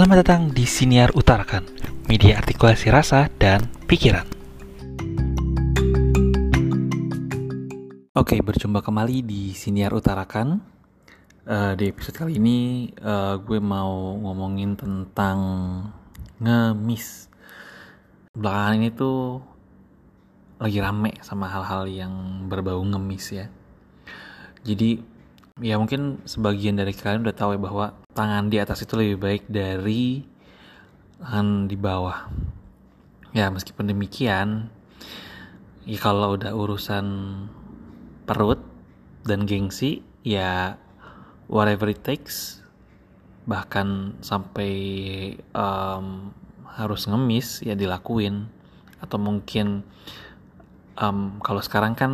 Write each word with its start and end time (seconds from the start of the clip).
Selamat 0.00 0.24
datang 0.24 0.48
di 0.48 0.64
Siniar 0.64 1.12
Utarakan, 1.12 1.60
media 2.08 2.40
artikulasi 2.40 2.88
rasa 2.88 3.28
dan 3.36 3.68
pikiran. 3.84 4.24
Oke, 8.16 8.40
berjumpa 8.40 8.80
kembali 8.80 9.20
di 9.20 9.52
Siniar 9.52 9.92
Utarakan. 9.92 10.56
Uh, 11.44 11.76
di 11.76 11.92
episode 11.92 12.16
kali 12.16 12.40
ini 12.40 12.88
uh, 13.04 13.44
gue 13.44 13.60
mau 13.60 14.16
ngomongin 14.24 14.72
tentang 14.72 15.38
ngemis. 16.40 17.28
Belakangan 18.32 18.80
ini 18.80 18.88
tuh 18.96 19.44
lagi 20.64 20.80
rame 20.80 21.12
sama 21.20 21.44
hal-hal 21.44 21.84
yang 21.92 22.48
berbau 22.48 22.80
ngemis 22.80 23.36
ya. 23.36 23.52
Jadi 24.64 24.96
ya 25.60 25.76
mungkin 25.76 26.24
sebagian 26.24 26.80
dari 26.80 26.96
kalian 26.96 27.20
udah 27.20 27.36
tahu 27.36 27.52
ya 27.52 27.60
bahwa 27.60 27.99
tangan 28.14 28.50
di 28.50 28.58
atas 28.58 28.82
itu 28.82 28.94
lebih 28.98 29.18
baik 29.18 29.42
dari 29.46 30.24
tangan 31.20 31.70
di 31.70 31.76
bawah. 31.78 32.26
Ya 33.30 33.46
meskipun 33.52 33.86
demikian, 33.90 34.72
ya 35.86 35.98
kalau 36.02 36.34
udah 36.34 36.50
urusan 36.50 37.06
perut 38.26 38.58
dan 39.22 39.46
gengsi, 39.46 40.02
ya 40.26 40.74
whatever 41.46 41.86
it 41.90 42.02
takes, 42.02 42.60
bahkan 43.46 44.18
sampai 44.22 44.72
um, 45.54 46.34
harus 46.70 47.06
ngemis 47.10 47.66
ya 47.66 47.74
dilakuin 47.74 48.46
atau 49.00 49.18
mungkin 49.18 49.82
um, 51.00 51.40
kalau 51.42 51.62
sekarang 51.64 51.96
kan 51.96 52.12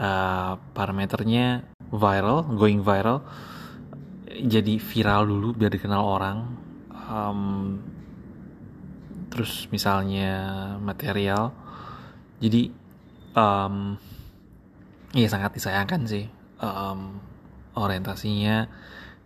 uh, 0.00 0.56
parameternya 0.74 1.66
viral, 1.90 2.46
going 2.56 2.80
viral, 2.80 3.22
jadi 4.30 4.78
viral 4.78 5.26
dulu 5.26 5.58
biar 5.58 5.72
dikenal 5.74 6.02
orang. 6.02 6.38
Um, 7.10 7.42
terus 9.30 9.66
misalnya 9.74 10.74
material, 10.78 11.54
jadi 12.38 12.70
um, 13.34 13.98
ya 15.14 15.26
sangat 15.26 15.58
disayangkan 15.58 16.06
sih 16.06 16.26
um, 16.62 17.18
orientasinya 17.74 18.66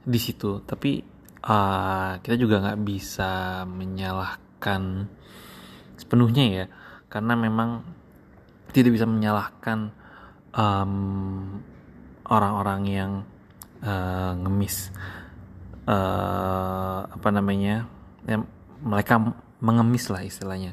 di 0.05 0.21
situ. 0.21 0.65
Tapi 0.65 1.01
uh, 1.45 2.21
kita 2.21 2.37
juga 2.41 2.65
nggak 2.65 2.81
bisa 2.85 3.65
menyalahkan 3.69 5.09
sepenuhnya 6.01 6.45
ya, 6.49 6.67
karena 7.13 7.37
memang 7.37 7.85
tidak 8.73 8.97
bisa 8.97 9.05
menyalahkan 9.05 9.93
um, 10.57 11.61
orang-orang 12.29 12.83
yang 12.89 13.13
uh, 13.85 14.33
ngemis 14.41 14.89
uh, 15.85 17.05
apa 17.07 17.29
namanya 17.29 17.85
ya, 18.25 18.41
mereka 18.81 19.21
mengemis 19.61 20.09
lah 20.09 20.25
istilahnya. 20.25 20.73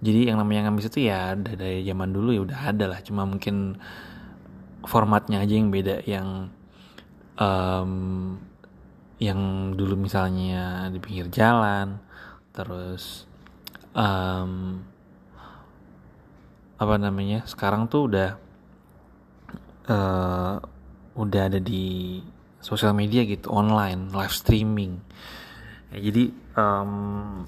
Jadi 0.00 0.28
yang 0.28 0.38
namanya 0.38 0.68
ngemis 0.70 0.88
itu 0.92 1.08
ya 1.08 1.34
dari 1.34 1.82
zaman 1.82 2.14
dulu 2.14 2.30
ya 2.30 2.40
udah 2.46 2.58
ada 2.70 2.84
lah. 2.86 3.00
Cuma 3.02 3.26
mungkin 3.26 3.76
formatnya 4.86 5.42
aja 5.42 5.54
yang 5.58 5.68
beda 5.74 6.06
yang 6.06 6.54
um, 7.40 7.92
yang 9.16 9.72
dulu 9.72 9.96
misalnya 9.96 10.92
di 10.92 11.00
pinggir 11.00 11.32
jalan 11.32 11.96
terus 12.52 13.24
um, 13.96 14.84
apa 16.76 16.94
namanya 17.00 17.48
sekarang 17.48 17.88
tuh 17.88 18.12
udah 18.12 18.30
uh, 19.88 20.60
udah 21.16 21.42
ada 21.48 21.56
di 21.56 22.20
sosial 22.66 22.90
media 22.98 23.22
gitu 23.22 23.46
online 23.54 24.10
live 24.10 24.34
streaming. 24.34 24.98
Ya, 25.94 26.10
jadi 26.10 26.34
um, 26.58 27.46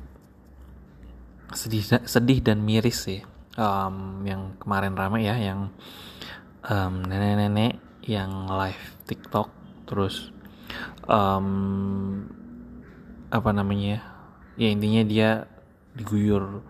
sedih 1.50 1.82
sedih 2.06 2.38
dan 2.38 2.62
miris 2.62 3.10
sih 3.10 3.26
um, 3.58 4.22
yang 4.22 4.54
kemarin 4.62 4.94
ramai 4.94 5.26
ya 5.26 5.34
yang 5.34 5.74
um, 6.70 6.94
nenek-nenek 7.02 7.82
yang 8.06 8.46
live 8.46 8.94
TikTok 9.10 9.50
terus 9.90 10.30
um, 11.10 12.22
apa 13.34 13.50
namanya 13.50 14.06
ya 14.54 14.70
intinya 14.70 15.02
dia 15.02 15.30
diguyur 15.98 16.62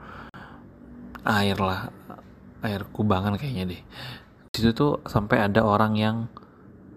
air 1.29 1.59
lah 1.61 1.93
air 2.65 2.89
kubangan 2.89 3.37
kayaknya 3.37 3.77
deh. 3.77 3.83
Situ 4.57 4.73
tuh 4.73 5.05
sampai 5.05 5.45
ada 5.45 5.63
orang 5.63 5.95
yang 5.95 6.17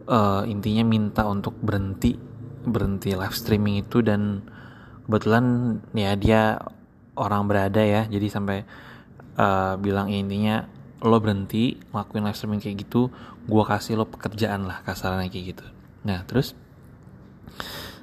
uh, 0.07 0.44
intinya 0.47 0.84
minta 0.85 1.23
untuk 1.28 1.57
berhenti 1.59 2.17
berhenti 2.62 3.17
live 3.17 3.34
streaming 3.34 3.81
itu 3.81 4.06
dan 4.06 4.45
kebetulan 5.06 5.78
ya 5.97 6.13
dia 6.13 6.62
orang 7.17 7.50
berada 7.50 7.81
ya 7.81 8.06
jadi 8.07 8.28
sampai 8.29 8.63
uh, 9.35 9.75
bilang 9.81 10.07
ya, 10.07 10.17
intinya 10.22 10.56
lo 11.01 11.17
berhenti 11.17 11.81
ngelakuin 11.89 12.23
live 12.29 12.38
streaming 12.38 12.62
kayak 12.62 12.85
gitu 12.85 13.09
gua 13.50 13.66
kasih 13.66 13.97
lo 13.97 14.06
pekerjaan 14.06 14.69
lah 14.69 14.85
kasarannya 14.85 15.34
kayak 15.34 15.57
gitu. 15.57 15.66
Nah 16.06 16.22
terus 16.29 16.53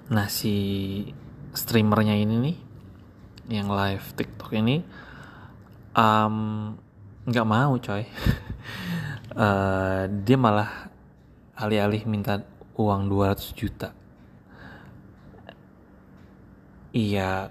nah 0.08 0.26
si 0.26 1.04
streamernya 1.54 2.16
ini 2.16 2.34
nih 2.40 2.56
yang 3.48 3.68
live 3.70 4.04
TikTok 4.18 4.50
ini 4.56 4.82
um, 5.94 6.74
nggak 7.24 7.46
mau 7.46 7.78
coy. 7.78 8.04
Uh, 9.38 10.04
dia 10.26 10.36
malah 10.36 10.87
alih-alih 11.58 12.06
minta 12.06 12.46
uang 12.78 13.10
200 13.10 13.58
juta. 13.58 13.90
Iya 16.94 17.50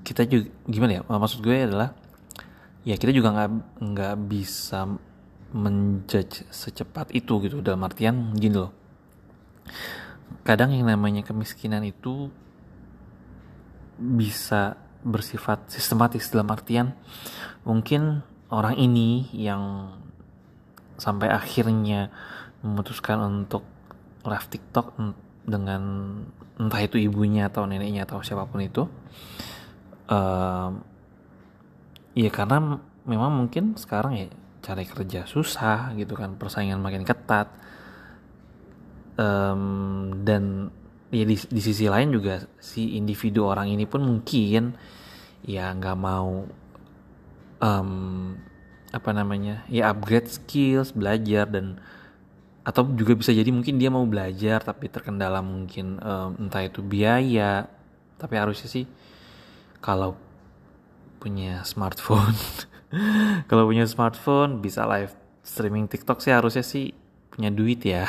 kita 0.00 0.24
juga 0.24 0.48
gimana 0.66 0.92
ya? 0.98 1.00
Maksud 1.04 1.44
gue 1.44 1.54
adalah 1.54 1.92
ya 2.80 2.96
kita 2.96 3.12
juga 3.12 3.36
nggak 3.36 3.50
nggak 3.84 4.14
bisa 4.24 4.88
menjudge 5.52 6.48
secepat 6.48 7.12
itu 7.12 7.36
gitu. 7.44 7.60
Dalam 7.60 7.84
artian 7.84 8.32
gini 8.32 8.56
loh. 8.56 8.72
Kadang 10.42 10.72
yang 10.72 10.88
namanya 10.88 11.20
kemiskinan 11.20 11.84
itu 11.84 12.32
bisa 14.00 14.80
bersifat 15.04 15.68
sistematis. 15.68 16.32
Dalam 16.32 16.48
artian 16.48 16.96
mungkin 17.68 18.24
orang 18.48 18.80
ini 18.80 19.28
yang 19.36 19.94
sampai 20.96 21.28
akhirnya 21.32 22.12
memutuskan 22.60 23.20
untuk 23.20 23.64
live 24.24 24.48
TikTok 24.52 24.96
dengan 25.44 25.82
entah 26.60 26.80
itu 26.84 27.00
ibunya 27.00 27.48
atau 27.48 27.64
neneknya 27.64 28.04
atau 28.04 28.20
siapa 28.20 28.44
pun 28.44 28.60
itu. 28.60 28.84
Uh, 30.10 30.76
ya 32.12 32.28
karena 32.28 32.82
memang 33.06 33.30
mungkin 33.32 33.78
sekarang 33.78 34.18
ya 34.18 34.26
cari 34.60 34.84
kerja 34.84 35.24
susah 35.24 35.96
gitu 35.96 36.12
kan 36.18 36.36
persaingan 36.36 36.82
makin 36.82 37.04
ketat. 37.06 37.48
Um, 39.20 40.24
dan 40.24 40.72
ya 41.12 41.24
di, 41.26 41.36
di 41.36 41.60
sisi 41.60 41.90
lain 41.90 42.14
juga 42.14 42.46
si 42.62 42.96
individu 42.96 43.44
orang 43.44 43.68
ini 43.68 43.84
pun 43.84 44.00
mungkin 44.00 44.72
ya 45.44 45.72
nggak 45.76 45.98
mau 45.98 46.46
um, 47.60 47.90
apa 48.90 49.10
namanya 49.14 49.62
ya 49.70 49.92
upgrade 49.92 50.30
skills 50.30 50.96
belajar 50.96 51.46
dan 51.46 51.78
atau 52.70 52.86
juga 52.94 53.18
bisa 53.18 53.34
jadi 53.34 53.50
mungkin 53.50 53.82
dia 53.82 53.90
mau 53.90 54.06
belajar 54.06 54.62
tapi 54.62 54.86
terkendala 54.86 55.42
mungkin 55.42 55.98
um, 55.98 56.38
entah 56.46 56.62
itu 56.62 56.78
biaya. 56.86 57.66
Tapi 58.14 58.34
harusnya 58.38 58.70
sih 58.70 58.86
kalau 59.82 60.14
punya 61.18 61.66
smartphone 61.66 62.36
kalau 63.50 63.68
punya 63.68 63.84
smartphone 63.84 64.62
bisa 64.62 64.88
live 64.88 65.12
streaming 65.44 65.90
TikTok 65.90 66.22
sih 66.22 66.30
harusnya 66.30 66.62
sih 66.62 66.94
punya 67.34 67.50
duit 67.50 67.82
ya. 67.82 68.06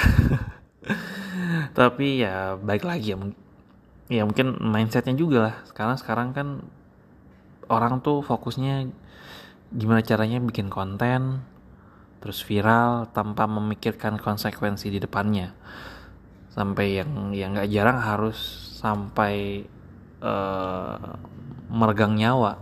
Tapi 1.78 2.22
ya 2.22 2.54
baik 2.62 2.86
lagi 2.86 3.18
ya 3.18 3.18
ya 4.12 4.22
mungkin 4.30 4.62
mindsetnya 4.62 5.18
juga 5.18 5.38
lah. 5.50 5.56
Sekarang 5.66 5.98
sekarang 5.98 6.28
kan 6.38 6.48
orang 7.66 8.06
tuh 8.06 8.22
fokusnya 8.22 8.92
gimana 9.72 10.04
caranya 10.04 10.38
bikin 10.44 10.68
konten 10.68 11.48
terus 12.22 12.46
viral 12.46 13.10
tanpa 13.10 13.50
memikirkan 13.50 14.22
konsekuensi 14.22 14.94
di 14.94 15.02
depannya. 15.02 15.52
Sampai 16.54 17.02
yang 17.02 17.34
yang 17.34 17.58
nggak 17.58 17.70
jarang 17.74 18.00
harus 18.00 18.38
sampai 18.78 19.66
uh, 20.22 21.18
meregang 21.74 22.14
nyawa. 22.16 22.62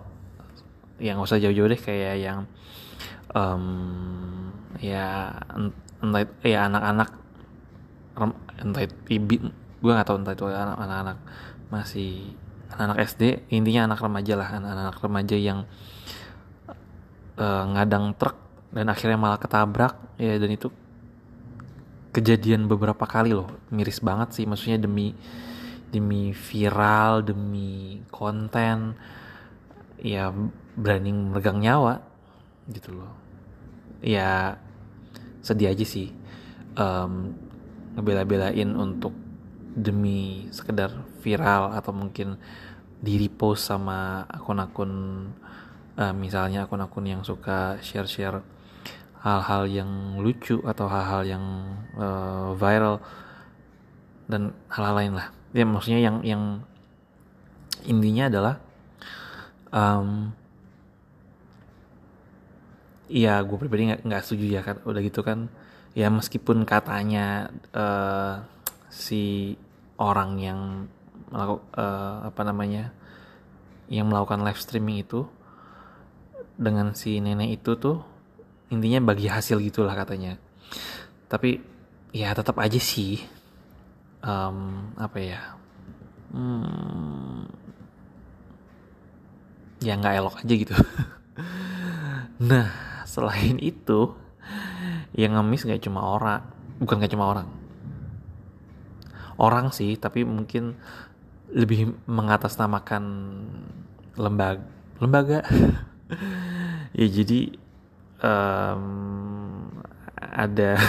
Yang 0.98 1.14
nggak 1.20 1.30
usah 1.30 1.42
jauh-jauh 1.44 1.70
deh 1.70 1.82
kayak 1.82 2.16
yang 2.24 2.40
um, 3.36 3.66
ya 4.80 5.36
entah 6.00 6.24
ya 6.42 6.72
anak-anak 6.72 7.10
entah 8.60 8.84
ibi 9.12 9.36
gue 9.80 9.92
nggak 9.92 10.08
tahu 10.08 10.20
entah 10.20 10.36
itu 10.36 10.46
anak-anak 10.52 11.18
masih 11.72 12.36
anak-anak 12.72 12.98
SD 13.08 13.48
intinya 13.52 13.92
anak 13.92 14.00
remaja 14.04 14.34
lah 14.36 14.50
anak-anak 14.60 14.96
remaja 15.00 15.36
yang 15.40 15.60
uh, 17.40 17.64
ngadang 17.76 18.16
truk 18.20 18.49
dan 18.69 18.86
akhirnya 18.89 19.18
malah 19.18 19.42
ketabrak. 19.42 19.98
Ya 20.21 20.38
dan 20.38 20.51
itu 20.54 20.69
kejadian 22.13 22.69
beberapa 22.69 23.06
kali 23.06 23.33
loh. 23.33 23.50
Miris 23.74 24.01
banget 24.01 24.38
sih. 24.38 24.45
Maksudnya 24.45 24.77
demi 24.81 25.13
demi 25.89 26.33
viral 26.33 27.25
demi 27.25 28.01
konten. 28.13 28.94
Ya 30.00 30.31
berani 30.77 31.12
meregang 31.12 31.60
nyawa 31.60 32.01
gitu 32.69 32.94
loh. 32.94 33.12
Ya 34.00 34.62
sedih 35.42 35.74
aja 35.74 35.86
sih. 35.86 36.13
Um, 36.77 37.36
ngebela-belain 37.98 38.69
untuk 38.77 39.12
demi 39.75 40.48
sekedar 40.56 40.94
viral 41.19 41.75
atau 41.75 41.92
mungkin 41.92 42.39
di 43.00 43.16
repost 43.16 43.68
sama 43.68 44.27
akun-akun 44.27 44.92
uh, 45.95 46.13
misalnya 46.16 46.68
akun-akun 46.68 47.06
yang 47.07 47.21
suka 47.24 47.80
share-share 47.80 48.44
hal-hal 49.19 49.68
yang 49.68 49.92
lucu 50.24 50.63
atau 50.63 50.88
hal-hal 50.88 51.21
yang 51.27 51.44
uh, 52.00 52.56
viral 52.56 53.04
dan 54.31 54.56
hal-hal 54.71 54.95
lain 54.95 55.13
lah. 55.19 55.27
Ya 55.51 55.66
maksudnya 55.68 56.00
yang 56.00 56.24
yang 56.24 56.44
intinya 57.83 58.31
adalah 58.31 58.56
um, 59.74 60.31
ya 63.10 63.42
gue 63.42 63.57
pribadi 63.57 63.89
nggak 63.89 64.01
nggak 64.06 64.21
setuju 64.21 64.45
ya 64.60 64.62
kan 64.62 64.77
udah 64.86 65.01
gitu 65.01 65.25
kan 65.25 65.50
ya 65.98 66.13
meskipun 66.13 66.62
katanya 66.63 67.50
uh, 67.74 68.45
si 68.94 69.57
orang 69.98 70.38
yang 70.38 70.60
melakukan 71.33 71.66
uh, 71.74 72.30
apa 72.30 72.42
namanya 72.45 72.94
yang 73.89 74.06
melakukan 74.06 74.45
live 74.45 74.62
streaming 74.62 75.01
itu 75.01 75.25
dengan 76.60 76.94
si 76.94 77.18
nenek 77.18 77.62
itu 77.62 77.74
tuh 77.75 78.06
intinya 78.69 79.13
bagi 79.13 79.25
hasil 79.30 79.57
gitulah 79.62 79.94
katanya. 79.98 80.38
Tapi 81.30 81.62
ya 82.10 82.33
tetap 82.33 82.57
aja 82.57 82.77
sih 82.81 83.21
um, 84.25 84.89
apa 84.98 85.18
ya 85.21 85.42
hmm, 86.33 87.45
ya 89.83 89.94
nggak 89.98 90.16
elok 90.18 90.36
aja 90.42 90.54
gitu. 90.56 90.75
Nah 92.39 92.71
selain 93.04 93.60
itu 93.60 94.16
yang 95.12 95.36
ngemis 95.36 95.68
nggak 95.68 95.83
cuma 95.83 96.07
orang 96.07 96.39
bukan 96.80 97.04
nggak 97.04 97.12
cuma 97.12 97.27
orang. 97.27 97.48
Orang 99.36 99.75
sih 99.75 100.00
tapi 100.00 100.24
mungkin 100.24 100.80
lebih 101.51 102.00
mengatasnamakan 102.07 103.04
lembaga 104.16 104.63
lembaga. 105.04 105.39
Ya 106.89 107.06
jadi 107.06 107.54
um, 108.24 108.83
ada 110.19 110.75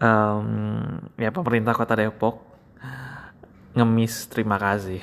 um, 0.00 0.48
ya 1.16 1.30
pemerintah 1.30 1.76
kota 1.76 1.96
Depok 1.96 2.40
ngemis 3.74 4.30
terima 4.30 4.56
kasih. 4.56 5.02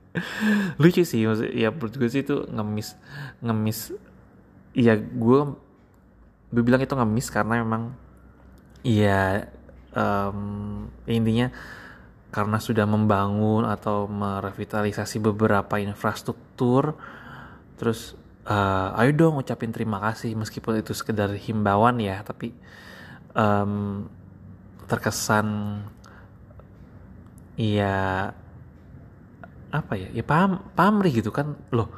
Lucu 0.80 1.04
sih 1.04 1.20
ya 1.52 1.68
menurut 1.72 1.94
gue 1.96 2.08
sih 2.08 2.24
itu 2.24 2.48
ngemis 2.48 2.96
ngemis 3.44 3.92
ya 4.72 4.96
gue 4.96 5.40
gue 6.52 6.62
bilang 6.64 6.80
itu 6.80 6.92
ngemis 6.96 7.28
karena 7.28 7.60
memang 7.60 7.92
ya 8.80 9.48
um, 9.92 10.88
intinya 11.08 11.52
karena 12.32 12.60
sudah 12.60 12.84
membangun 12.84 13.64
atau 13.64 14.04
merevitalisasi 14.08 15.20
beberapa 15.24 15.80
infrastruktur 15.80 16.96
terus 17.80 18.16
uh, 18.46 18.98
ayo 19.02 19.10
dong 19.12 19.42
ucapin 19.42 19.74
terima 19.74 19.98
kasih 20.00 20.38
meskipun 20.38 20.80
itu 20.80 20.94
sekedar 20.94 21.34
himbauan 21.34 21.98
ya 21.98 22.22
tapi 22.22 22.54
um, 23.34 24.06
terkesan 24.86 25.82
ya 27.58 28.30
apa 29.74 29.92
ya 29.98 30.08
ya 30.14 30.24
paham 30.24 30.72
pamrih 30.72 31.20
gitu 31.20 31.34
kan. 31.34 31.58
Loh 31.74 31.90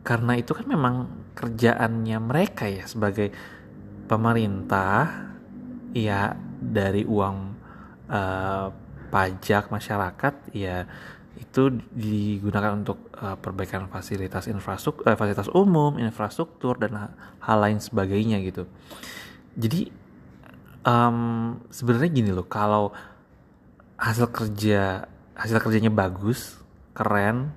karena 0.00 0.40
itu 0.40 0.56
kan 0.56 0.64
memang 0.64 0.94
kerjaannya 1.36 2.18
mereka 2.18 2.64
ya 2.66 2.88
sebagai 2.88 3.30
pemerintah 4.08 5.28
ya 5.92 6.34
dari 6.60 7.04
uang 7.04 7.36
uh, 8.08 8.66
pajak 9.10 9.68
masyarakat 9.68 10.34
ya 10.54 10.86
itu 11.40 11.72
digunakan 11.96 12.76
untuk 12.76 13.08
uh, 13.16 13.34
perbaikan 13.40 13.88
fasilitas 13.88 14.44
infrastruktur, 14.46 15.08
uh, 15.08 15.16
fasilitas 15.16 15.48
umum, 15.56 15.96
infrastruktur 15.96 16.76
dan 16.76 17.16
hal 17.40 17.58
lain 17.58 17.80
sebagainya 17.80 18.44
gitu. 18.44 18.68
Jadi 19.56 19.88
um, 20.84 21.56
sebenarnya 21.72 22.10
gini 22.12 22.30
loh, 22.30 22.44
kalau 22.44 22.92
hasil 23.96 24.28
kerja 24.28 25.08
hasil 25.32 25.56
kerjanya 25.64 25.88
bagus, 25.88 26.60
keren, 26.92 27.56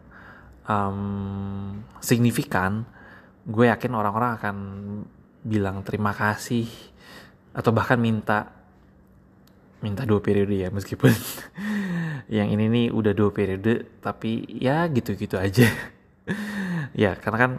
um, 0.63 1.83
signifikan, 1.99 2.87
gue 3.43 3.67
yakin 3.67 3.91
orang-orang 3.91 4.31
akan 4.39 4.57
bilang 5.43 5.83
terima 5.83 6.15
kasih 6.15 6.71
atau 7.51 7.75
bahkan 7.75 7.99
minta 7.99 8.55
minta 9.83 10.07
dua 10.07 10.23
periode 10.23 10.55
ya 10.55 10.71
meskipun 10.71 11.11
yang 12.31 12.47
ini 12.51 12.65
nih 12.71 12.85
udah 12.93 13.13
dua 13.15 13.29
periode 13.33 13.87
tapi 13.99 14.47
ya 14.47 14.87
gitu-gitu 14.87 15.35
aja. 15.39 15.67
Ya 16.93 17.17
karena 17.17 17.37
kan 17.41 17.51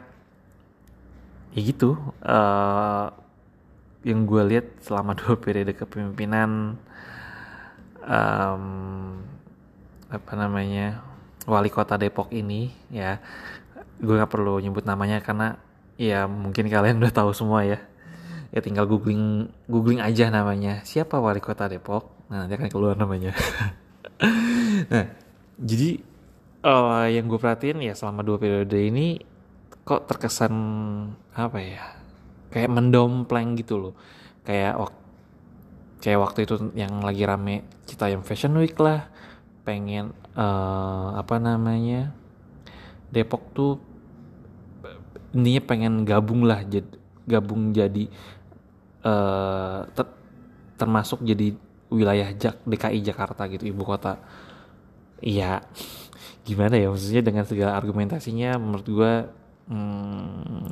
ya 1.52 1.60
gitu 1.60 1.98
uh, 2.22 3.10
yang 4.04 4.28
gue 4.28 4.42
lihat 4.54 4.66
selama 4.84 5.16
dua 5.20 5.34
periode 5.36 5.74
kepemimpinan 5.74 6.78
um, 8.04 8.64
apa 10.08 10.32
namanya 10.38 11.02
wali 11.50 11.68
kota 11.68 11.98
Depok 11.98 12.30
ini 12.30 12.70
ya 12.88 13.18
gue 13.98 14.14
nggak 14.14 14.30
perlu 14.30 14.62
nyebut 14.62 14.86
namanya 14.86 15.18
karena 15.18 15.58
ya 15.98 16.30
mungkin 16.30 16.70
kalian 16.70 16.98
udah 17.02 17.12
tahu 17.12 17.34
semua 17.34 17.66
ya. 17.66 17.82
Ya 18.54 18.62
tinggal 18.62 18.86
googling 18.86 19.50
googling 19.66 19.98
aja 19.98 20.30
namanya. 20.30 20.86
Siapa 20.86 21.18
wali 21.18 21.42
kota 21.42 21.66
Depok? 21.66 22.30
Nah 22.30 22.46
nanti 22.46 22.54
akan 22.54 22.70
keluar 22.70 22.94
namanya 22.94 23.34
nah 24.90 25.06
jadi 25.60 26.02
uh, 26.64 27.06
yang 27.06 27.28
gue 27.28 27.38
perhatiin 27.38 27.84
ya 27.84 27.94
selama 27.94 28.24
dua 28.24 28.40
periode 28.40 28.74
ini 28.74 29.20
kok 29.84 30.08
terkesan 30.08 30.54
apa 31.36 31.58
ya 31.60 31.84
kayak 32.48 32.70
mendompleng 32.72 33.54
gitu 33.60 33.76
loh. 33.76 33.94
Kayak 34.46 34.80
wak 34.80 34.94
kayak 36.00 36.20
waktu 36.20 36.38
itu 36.44 36.54
yang 36.76 37.00
lagi 37.00 37.24
rame 37.24 37.64
Citayam 37.88 38.20
Fashion 38.20 38.52
Week 38.60 38.76
lah 38.76 39.08
pengen 39.64 40.12
uh, 40.36 41.16
apa 41.16 41.40
namanya 41.40 42.12
Depok 43.08 43.56
tuh 43.56 43.80
intinya 45.32 45.62
pengen 45.64 46.04
gabung 46.04 46.44
lah 46.44 46.60
jadi 46.60 46.92
gabung 47.24 47.72
jadi 47.72 48.12
uh, 49.00 49.88
ter 49.96 50.06
termasuk 50.76 51.24
jadi 51.24 51.56
wilayah 51.88 52.28
Jak 52.36 52.60
DKI 52.68 53.00
Jakarta 53.00 53.48
gitu 53.48 53.64
ibu 53.64 53.80
kota 53.80 54.20
iya. 55.24 55.64
Gimana 56.44 56.76
ya 56.76 56.92
maksudnya 56.92 57.24
dengan 57.24 57.48
segala 57.48 57.72
argumentasinya 57.80 58.60
menurut 58.60 58.86
gue 58.86 59.12
hmm, 59.72 60.68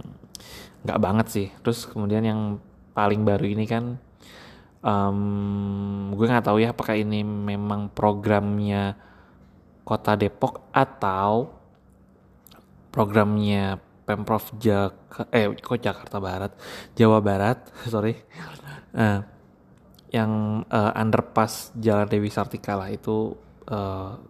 nggak 0.85 0.99
hmm, 1.01 1.07
banget 1.09 1.27
sih. 1.33 1.49
Terus 1.65 1.89
kemudian 1.89 2.23
yang 2.23 2.41
paling 2.93 3.25
baru 3.25 3.49
ini 3.49 3.65
kan 3.65 3.97
um, 4.85 6.13
gue 6.13 6.27
nggak 6.29 6.45
tahu 6.45 6.61
ya 6.61 6.77
apakah 6.77 6.99
ini 6.99 7.25
memang 7.25 7.89
programnya 7.89 8.99
kota 9.83 10.15
Depok 10.15 10.69
atau 10.71 11.57
programnya 12.93 13.81
pemprov 14.05 14.53
Jak 14.61 15.33
eh 15.33 15.57
kok 15.57 15.81
Jakarta 15.81 16.21
Barat? 16.21 16.53
Jawa 16.93 17.19
Barat 17.25 17.65
sorry. 17.93 18.21
Uh, 18.93 19.25
yang 20.13 20.63
uh, 20.69 20.93
underpass 20.93 21.73
Jalan 21.81 22.05
Dewi 22.05 22.29
Sartika 22.29 22.77
lah 22.77 22.93
itu 22.93 23.33
uh, 23.73 24.21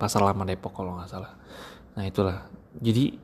pasar 0.00 0.24
lama 0.24 0.48
Depok 0.48 0.72
kalau 0.72 0.96
nggak 0.96 1.12
salah 1.12 1.36
nah 1.92 2.08
itulah 2.08 2.48
jadi 2.80 3.20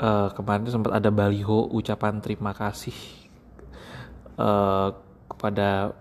uh, 0.00 0.32
kemarin 0.32 0.64
sempat 0.72 0.96
ada 0.96 1.12
baliho 1.12 1.68
ucapan 1.68 2.24
terima 2.24 2.56
kasih 2.56 2.96
uh, 4.40 4.96
kepada 5.28 5.92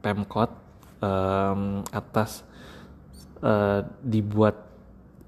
Pemkot 0.00 0.48
um, 1.04 1.84
atas 1.92 2.40
uh, 3.44 3.84
dibuat 4.00 4.64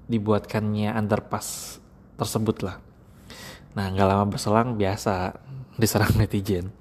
dibuatkannya 0.09 0.89
underpass 0.97 1.77
tersebut 2.17 2.65
lah 2.65 2.89
Nah, 3.77 3.85
nggak 3.93 4.07
lama 4.11 4.25
berselang 4.27 4.73
biasa 4.75 5.37
diserang 5.77 6.11
netizen. 6.17 6.73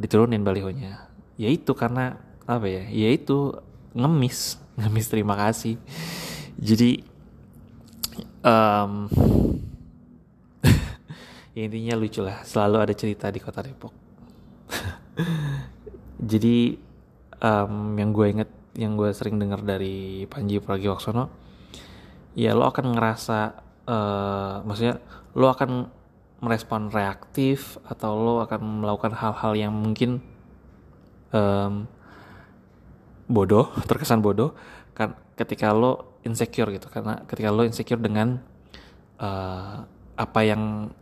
Diturunin 0.00 0.40
balihonya. 0.40 1.06
Ya 1.36 1.48
itu 1.52 1.76
karena 1.76 2.16
apa 2.48 2.66
ya? 2.66 2.88
Ya 2.88 3.08
itu 3.12 3.54
ngemis, 3.92 4.56
ngemis 4.80 5.06
terima 5.06 5.36
kasih. 5.36 5.76
Jadi 6.58 6.98
um, 8.42 9.06
ya 11.54 11.62
intinya 11.68 11.94
lucu 12.00 12.24
lah. 12.24 12.42
Selalu 12.42 12.76
ada 12.82 12.94
cerita 12.96 13.30
di 13.30 13.38
kota 13.38 13.62
Depok. 13.62 13.94
Jadi 16.30 16.74
um, 17.40 17.96
yang 17.96 18.10
gue 18.10 18.26
inget 18.30 18.50
yang 18.78 18.94
gue 18.94 19.10
sering 19.10 19.36
dengar 19.36 19.60
dari 19.66 20.24
Panji 20.30 20.62
Pragiwaksono 20.62 21.26
ya 22.38 22.54
lo 22.54 22.70
akan 22.70 22.94
ngerasa 22.94 23.38
uh, 23.90 24.62
maksudnya 24.62 25.02
lo 25.34 25.50
akan 25.50 25.90
merespon 26.40 26.88
reaktif 26.88 27.76
atau 27.84 28.14
lo 28.16 28.34
akan 28.46 28.86
melakukan 28.86 29.12
hal-hal 29.18 29.52
yang 29.58 29.74
mungkin 29.74 30.22
um, 31.34 31.90
bodoh 33.26 33.70
terkesan 33.86 34.22
bodoh 34.22 34.54
kan 34.94 35.18
ketika 35.34 35.74
lo 35.74 36.09
insecure 36.24 36.70
gitu. 36.74 36.86
Karena 36.92 37.22
ketika 37.24 37.48
lo 37.52 37.64
insecure 37.64 38.00
dengan 38.00 38.40
uh, 39.20 39.84
apa 40.16 40.40
yang 40.44 40.92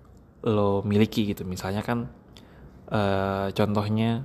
lo 0.47 0.83
miliki 0.87 1.27
gitu. 1.27 1.43
Misalnya 1.43 1.83
kan 1.83 2.07
uh, 2.91 3.51
contohnya 3.51 4.23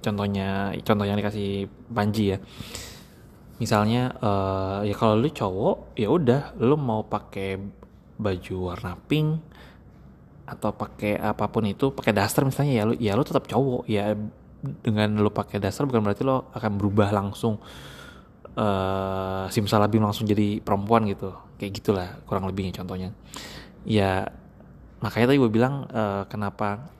contohnya 0.00 0.72
contoh 0.80 1.04
yang 1.04 1.18
dikasih 1.20 1.68
Panji 1.92 2.36
ya. 2.36 2.38
Misalnya 3.60 4.16
uh, 4.24 4.80
ya 4.88 4.96
kalau 4.96 5.20
lu 5.20 5.28
cowok 5.28 5.92
ya 6.00 6.08
udah 6.08 6.56
lu 6.56 6.80
mau 6.80 7.04
pakai 7.04 7.60
baju 8.20 8.72
warna 8.72 8.96
pink 8.96 9.40
atau 10.48 10.72
pakai 10.72 11.20
apa 11.20 11.46
pun 11.46 11.68
itu 11.68 11.92
pakai 11.92 12.16
daster 12.16 12.42
misalnya 12.42 12.72
ya 12.72 12.84
lu 12.88 12.94
ya 12.96 13.12
lu 13.12 13.24
tetap 13.24 13.44
cowok. 13.44 13.84
Ya 13.84 14.16
dengan 14.60 15.20
lu 15.20 15.28
pakai 15.28 15.60
daster 15.60 15.84
bukan 15.84 16.04
berarti 16.04 16.24
lo 16.24 16.48
akan 16.52 16.72
berubah 16.80 17.12
langsung 17.12 17.60
uh, 18.56 19.46
simsalabim 19.52 20.02
langsung 20.02 20.26
jadi 20.26 20.62
perempuan 20.62 21.06
gitu. 21.06 21.34
Kayak 21.60 21.72
gitulah 21.82 22.08
kurang 22.24 22.48
lebihnya 22.48 22.74
contohnya. 22.80 23.14
Ya 23.84 24.32
makanya 25.00 25.32
tadi 25.32 25.38
gue 25.40 25.50
bilang 25.52 25.88
uh, 25.90 26.24
kenapa 26.28 26.90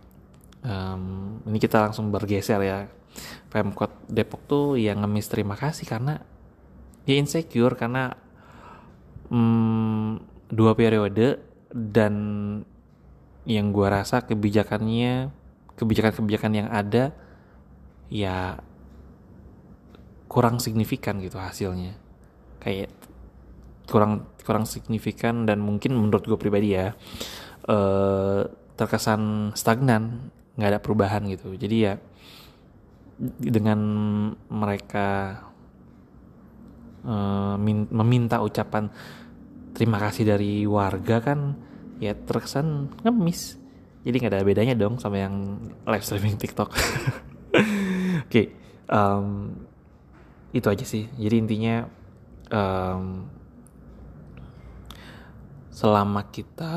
um, 0.65 1.39
ini 1.49 1.59
kita 1.59 1.91
langsung 1.91 2.13
bergeser 2.13 2.61
ya. 2.63 2.79
Pemkot 3.51 3.91
Depok 4.07 4.41
tuh 4.47 4.67
yang 4.79 5.03
ngemis 5.03 5.27
terima 5.27 5.59
kasih 5.59 5.83
karena 5.83 6.23
ya 7.03 7.19
insecure 7.19 7.75
karena 7.75 8.15
um, 9.27 10.23
dua 10.47 10.79
periode 10.79 11.43
dan 11.75 12.15
yang 13.43 13.75
gue 13.75 13.87
rasa 13.89 14.23
kebijakannya 14.23 15.35
kebijakan-kebijakan 15.75 16.53
yang 16.55 16.69
ada 16.71 17.11
ya 18.13 18.61
kurang 20.31 20.63
signifikan 20.63 21.19
gitu 21.19 21.43
hasilnya. 21.43 21.99
Kayak 22.63 22.95
kurang 23.91 24.31
kurang 24.47 24.63
signifikan 24.71 25.43
dan 25.43 25.59
mungkin 25.59 25.99
menurut 25.99 26.23
gue 26.23 26.39
pribadi 26.39 26.79
ya 26.79 26.95
uh, 27.67 28.47
terkesan 28.79 29.51
stagnan 29.59 30.31
nggak 30.55 30.71
ada 30.71 30.81
perubahan 30.81 31.27
gitu. 31.27 31.59
Jadi 31.59 31.77
ya 31.83 31.99
dengan 33.43 33.81
mereka 34.49 35.43
uh, 37.05 37.59
meminta 37.91 38.39
ucapan 38.41 38.89
terima 39.75 40.01
kasih 40.01 40.25
dari 40.31 40.65
warga 40.65 41.19
kan 41.19 41.59
ya 41.99 42.15
terkesan 42.15 42.95
ngemis. 43.03 43.59
Jadi 44.07 44.17
nggak 44.17 44.33
ada 44.33 44.47
bedanya 44.47 44.75
dong 44.79 44.97
sama 44.97 45.21
yang 45.21 45.59
live 45.85 46.07
streaming 46.07 46.39
TikTok. 46.39 46.71
Oke 46.73 48.31
okay, 48.31 48.47
um, 48.89 49.53
itu 50.51 50.67
aja 50.67 50.83
sih. 50.83 51.07
Jadi 51.15 51.37
intinya 51.39 51.87
um, 52.51 53.27
selama 55.71 56.27
kita 56.29 56.75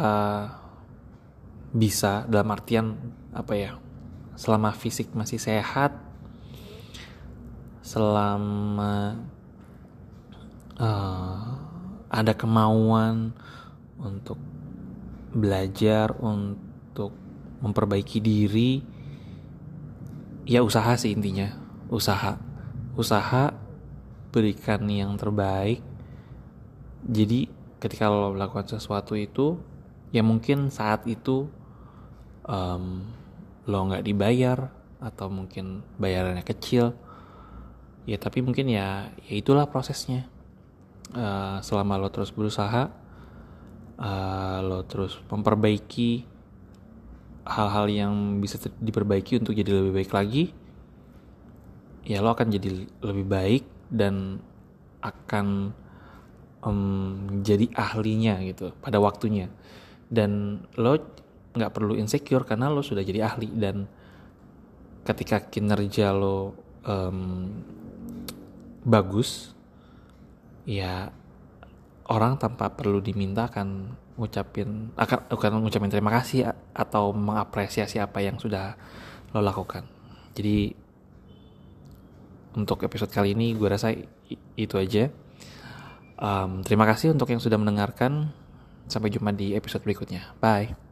bisa 1.74 2.24
dalam 2.30 2.53
artian 2.53 2.94
apa 3.34 3.53
ya 3.58 3.72
selama 4.38 4.70
fisik 4.77 5.10
masih 5.18 5.42
sehat 5.42 5.98
selama 7.82 9.18
uh, 10.77 11.58
ada 12.13 12.34
kemauan 12.38 13.34
untuk 13.98 14.38
belajar 15.34 16.13
untuk 16.22 17.12
memperbaiki 17.65 18.22
diri 18.22 18.86
ya 20.46 20.62
usaha 20.62 20.94
sih 21.00 21.15
intinya. 21.15 21.56
Usaha. 21.89 22.38
Usaha 22.94 23.62
berikan 24.34 24.82
yang 24.90 25.13
terbaik. 25.13 25.86
Jadi 27.06 27.46
ketika 27.78 28.10
lo 28.10 28.34
melakukan 28.34 28.66
sesuatu 28.66 29.13
itu 29.13 29.62
ya 30.10 30.25
mungkin 30.25 30.74
saat 30.74 31.06
itu 31.06 31.46
um, 32.50 33.06
lo 33.70 33.80
nggak 33.86 34.02
dibayar 34.02 34.74
atau 34.98 35.30
mungkin 35.30 35.86
bayarannya 36.02 36.42
kecil. 36.42 36.98
Ya 38.10 38.18
tapi 38.18 38.42
mungkin 38.42 38.74
ya 38.74 39.13
ya 39.30 39.34
itulah 39.38 39.70
prosesnya. 39.70 40.25
Uh, 41.13 41.62
selama 41.62 42.02
lo 42.02 42.10
terus 42.10 42.34
berusaha 42.34 42.90
uh, 44.02 44.58
lo 44.66 44.82
terus 44.90 45.22
memperbaiki 45.30 46.25
hal-hal 47.44 47.86
yang 47.92 48.42
bisa 48.42 48.58
diperbaiki 48.82 49.38
untuk 49.38 49.54
jadi 49.54 49.70
lebih 49.84 49.94
baik 50.00 50.12
lagi 50.16 50.44
ya 52.08 52.24
lo 52.24 52.32
akan 52.32 52.48
jadi 52.52 52.88
lebih 53.04 53.25
baik 53.28 53.63
dan 53.92 54.40
akan 55.04 55.75
um, 56.63 57.42
jadi 57.44 57.68
ahlinya 57.75 58.40
gitu 58.48 58.72
pada 58.80 58.98
waktunya. 59.04 59.52
Dan 60.08 60.63
lo 60.80 61.00
nggak 61.54 61.74
perlu 61.74 61.94
insecure 62.00 62.48
karena 62.48 62.72
lo 62.72 62.82
sudah 62.86 63.04
jadi 63.04 63.28
ahli. 63.28 63.50
Dan 63.52 63.86
ketika 65.04 65.44
kinerja 65.52 66.16
lo 66.16 66.56
um, 66.88 67.52
bagus 68.84 69.56
ya 70.63 71.12
orang 72.08 72.36
tanpa 72.40 72.72
perlu 72.72 73.00
diminta 73.00 73.48
akan 73.48 73.96
ngucapin 74.20 74.92
akan 74.96 75.32
akan 75.32 75.63
ngucapin 75.63 75.92
terima 75.92 76.12
kasih 76.13 76.52
atau 76.75 77.16
mengapresiasi 77.16 77.98
apa 78.00 78.22
yang 78.22 78.38
sudah 78.40 78.75
lo 79.34 79.42
lakukan. 79.42 79.88
Jadi 80.38 80.83
untuk 82.53 82.86
episode 82.86 83.10
kali 83.10 83.33
ini 83.33 83.57
gue 83.57 83.67
rasa 83.67 83.93
itu 84.57 84.75
aja. 84.77 85.10
Um, 86.17 86.62
terima 86.62 86.86
kasih 86.88 87.12
untuk 87.12 87.29
yang 87.29 87.41
sudah 87.41 87.57
mendengarkan. 87.57 88.31
Sampai 88.88 89.10
jumpa 89.10 89.31
di 89.31 89.55
episode 89.55 89.81
berikutnya. 89.88 90.36
Bye 90.43 90.83